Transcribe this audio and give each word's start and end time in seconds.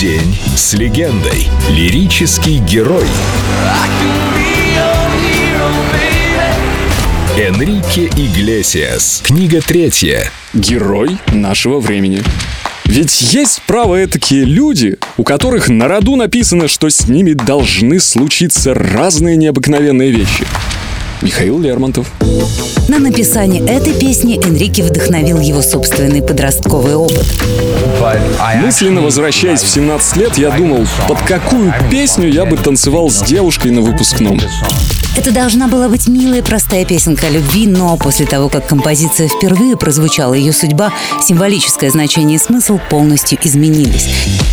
День 0.00 0.36
с 0.56 0.74
легендой. 0.74 1.46
Лирический 1.70 2.58
герой. 2.58 3.06
Энрике 7.38 8.06
Иглесиас. 8.06 9.22
Книга 9.24 9.60
третья. 9.60 10.32
Герой 10.52 11.16
нашего 11.28 11.78
времени. 11.78 12.24
Ведь 12.86 13.32
есть 13.32 13.62
право 13.68 14.04
такие 14.08 14.44
люди, 14.44 14.98
у 15.16 15.22
которых 15.22 15.68
на 15.68 15.86
роду 15.86 16.16
написано, 16.16 16.66
что 16.66 16.90
с 16.90 17.06
ними 17.06 17.32
должны 17.32 18.00
случиться 18.00 18.74
разные 18.74 19.36
необыкновенные 19.36 20.10
вещи. 20.10 20.44
Михаил 21.24 21.58
Лермонтов. 21.58 22.12
На 22.86 22.98
написание 22.98 23.64
этой 23.66 23.94
песни 23.98 24.38
Энрике 24.46 24.82
вдохновил 24.82 25.40
его 25.40 25.62
собственный 25.62 26.22
подростковый 26.22 26.96
опыт. 26.96 27.24
Мысленно 28.62 29.00
возвращаясь 29.00 29.62
в 29.62 29.68
17 29.68 30.16
лет, 30.18 30.36
я 30.36 30.50
думал, 30.50 30.86
под 31.08 31.18
какую 31.22 31.72
песню 31.90 32.28
я 32.28 32.44
бы 32.44 32.58
танцевал 32.58 33.08
с 33.08 33.22
девушкой 33.22 33.70
на 33.72 33.80
выпускном. 33.80 34.38
Это 35.16 35.30
должна 35.30 35.68
была 35.68 35.88
быть 35.88 36.08
милая 36.08 36.42
простая 36.42 36.84
песенка 36.84 37.28
о 37.28 37.30
любви, 37.30 37.68
но 37.68 37.96
после 37.96 38.26
того, 38.26 38.48
как 38.48 38.66
композиция 38.66 39.28
впервые 39.28 39.76
прозвучала, 39.76 40.34
ее 40.34 40.52
судьба, 40.52 40.92
символическое 41.22 41.88
значение 41.90 42.36
и 42.36 42.40
смысл 42.40 42.80
полностью 42.90 43.38
изменились. 43.40 44.08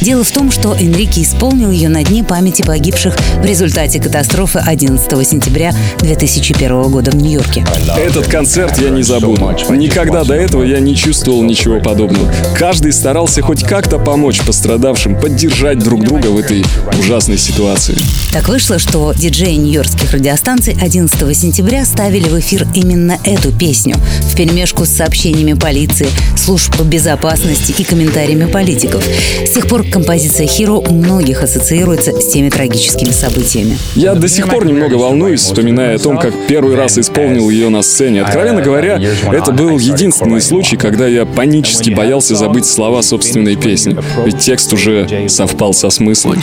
Дело 0.00 0.24
в 0.24 0.30
том, 0.30 0.50
что 0.50 0.74
Энрике 0.74 1.22
исполнил 1.22 1.70
ее 1.70 1.90
на 1.90 2.02
дне 2.02 2.24
памяти 2.24 2.62
погибших 2.62 3.14
в 3.36 3.44
результате 3.44 4.00
катастрофы 4.00 4.58
11 4.58 5.28
сентября 5.28 5.74
2001 5.98 6.82
года 6.84 7.10
в 7.10 7.16
Нью-Йорке. 7.16 7.64
Этот 7.98 8.26
концерт 8.26 8.78
я 8.78 8.88
не 8.88 9.02
забуду. 9.02 9.54
Никогда 9.68 10.24
до 10.24 10.34
этого 10.34 10.62
я 10.62 10.80
не 10.80 10.96
чувствовал 10.96 11.42
ничего 11.42 11.80
подобного. 11.80 12.32
Каждый 12.58 12.92
старался 12.92 13.42
хоть 13.42 13.62
как-то 13.62 13.98
помочь 13.98 14.40
пострадавшим, 14.40 15.20
поддержать 15.20 15.80
друг 15.80 16.02
друга 16.02 16.28
в 16.28 16.38
этой 16.38 16.64
ужасной 16.98 17.36
ситуации. 17.36 17.96
Так 18.32 18.48
вышло, 18.48 18.78
что 18.78 19.12
диджеи 19.12 19.54
нью-йоркских 19.56 20.12
радиостанций 20.12 20.45
11 20.46 21.36
сентября 21.36 21.84
ставили 21.84 22.28
в 22.28 22.38
эфир 22.38 22.68
именно 22.72 23.18
эту 23.24 23.50
песню 23.50 23.96
в 24.20 24.36
перемешку 24.36 24.84
с 24.84 24.90
сообщениями 24.90 25.54
полиции, 25.54 26.06
служб 26.36 26.80
безопасности 26.82 27.74
и 27.76 27.82
комментариями 27.82 28.48
политиков. 28.48 29.04
С 29.44 29.50
тех 29.50 29.66
пор 29.66 29.82
композиция 29.82 30.46
«Hero» 30.46 30.86
у 30.88 30.94
многих 30.94 31.42
ассоциируется 31.42 32.12
с 32.12 32.28
теми 32.28 32.48
трагическими 32.48 33.10
событиями. 33.10 33.76
Я 33.96 34.14
до 34.14 34.28
сих 34.28 34.48
пор 34.48 34.64
немного 34.64 34.94
волнуюсь, 34.94 35.40
вспоминая 35.40 35.96
о 35.96 35.98
том, 35.98 36.16
как 36.16 36.32
первый 36.46 36.76
раз 36.76 36.96
исполнил 36.96 37.50
ее 37.50 37.68
на 37.68 37.82
сцене. 37.82 38.22
Откровенно 38.22 38.62
говоря, 38.62 39.00
это 39.32 39.50
был 39.50 39.80
единственный 39.80 40.40
случай, 40.40 40.76
когда 40.76 41.08
я 41.08 41.26
панически 41.26 41.90
боялся 41.90 42.36
забыть 42.36 42.66
слова 42.66 43.02
собственной 43.02 43.56
песни, 43.56 43.96
ведь 44.24 44.38
текст 44.38 44.72
уже 44.72 45.28
совпал 45.28 45.74
со 45.74 45.90
смыслом. 45.90 46.36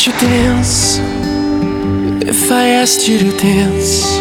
If 2.35 2.51
I 2.51 2.69
asked 2.81 3.07
you 3.07 3.19
to 3.19 3.37
dance? 3.37 4.19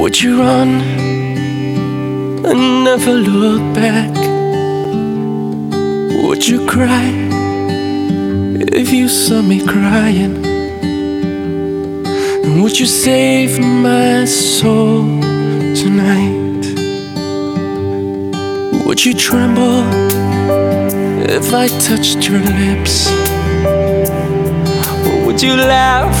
Would 0.00 0.22
you 0.22 0.38
run 0.40 0.70
and 2.50 2.84
never 2.84 3.12
look 3.14 3.62
back? 3.74 4.14
Would 6.24 6.46
you 6.46 6.66
cry 6.68 7.10
if 8.80 8.92
you 8.92 9.08
saw 9.08 9.42
me 9.42 9.66
crying? 9.66 10.36
And 12.44 12.62
would 12.62 12.78
you 12.78 12.86
save 12.86 13.58
my 13.60 14.24
soul 14.24 15.02
tonight? 15.82 16.64
Would 18.86 19.04
you 19.04 19.14
tremble 19.14 19.84
if 21.28 21.52
I 21.52 21.68
touched 21.88 22.28
your 22.28 22.40
lips? 22.40 23.10
Would 25.34 25.42
you 25.42 25.56
laugh? 25.56 26.14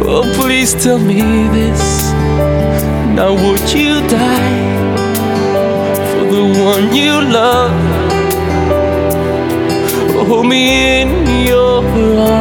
Oh, 0.00 0.22
please 0.40 0.72
tell 0.82 0.98
me 0.98 1.20
this. 1.48 2.10
Now, 3.14 3.34
would 3.34 3.70
you 3.70 4.00
die 4.08 4.62
for 6.08 6.24
the 6.24 6.44
one 6.64 6.96
you 6.96 7.20
love? 7.20 7.76
Hold 10.26 10.46
me 10.46 11.02
in 11.02 11.46
your 11.46 11.84
arms 11.84 12.35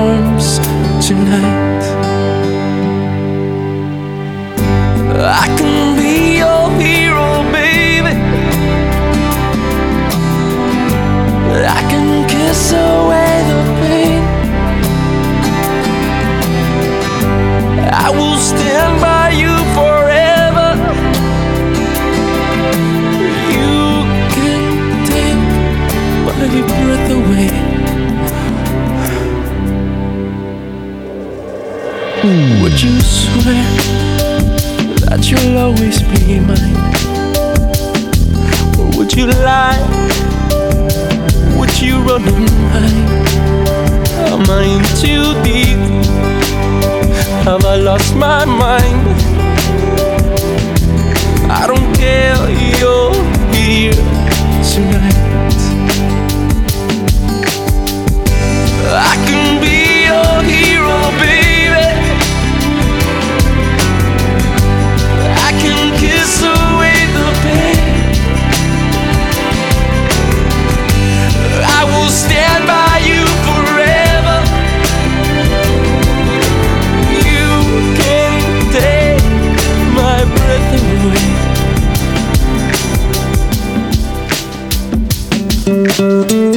Would 32.25 32.81
you 32.81 32.99
swear 33.01 33.61
that 35.05 35.29
you'll 35.29 35.59
always 35.59 36.01
be 36.01 36.39
mine? 36.39 36.75
Or 38.79 38.89
would 38.97 39.13
you 39.13 39.27
lie? 39.27 39.77
Would 41.55 41.79
you 41.79 42.01
run 42.01 42.23
and 42.27 42.49
hide? 42.73 43.15
Am 44.33 44.49
I 44.49 44.63
in 44.63 44.83
too 44.97 45.35
deep? 45.43 45.77
Have 47.45 47.63
I 47.63 47.75
lost 47.75 48.15
my 48.15 48.43
mind? 48.43 49.07
I 51.51 51.67
don't 51.67 51.93
care, 51.93 52.49
you're 52.79 53.14
Música 85.97 86.54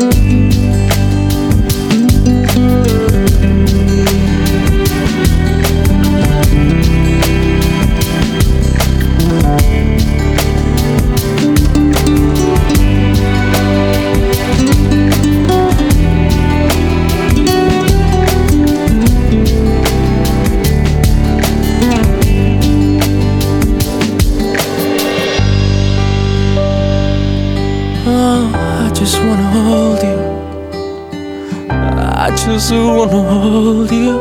just 32.45 32.73
wanna 32.73 33.23
hold 33.41 33.91
you. 33.91 34.21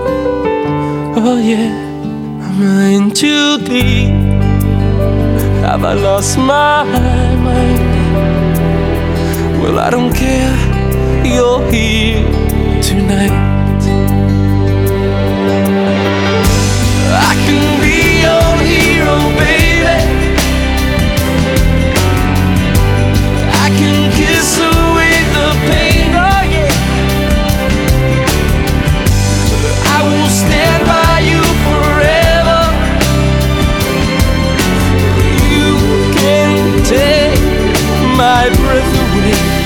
Oh 1.16 1.38
yeah, 1.38 1.72
I'm 2.46 2.62
in 2.94 3.12
too 3.12 3.58
deep. 3.60 4.10
Have 5.64 5.84
I 5.84 5.94
lost 5.94 6.38
my 6.38 6.84
mind? 6.84 7.80
Well, 9.62 9.80
I 9.80 9.90
don't 9.90 10.14
care. 10.14 10.56
You're 11.26 11.62
here 11.72 12.24
tonight. 12.82 13.34
I 17.30 17.34
can 17.46 17.67
You. 39.28 39.57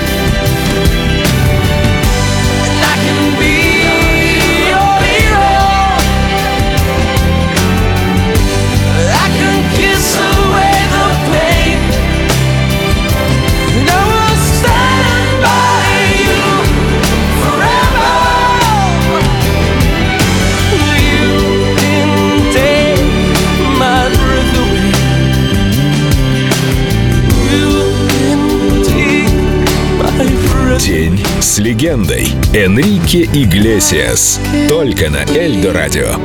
С 31.40 31.60
легендой. 31.60 32.28
Энрике 32.54 33.24
Иглесиас. 33.24 34.40
Только 34.68 35.10
на 35.10 35.24
Эльдо 35.36 35.74
Радио. 35.74 36.16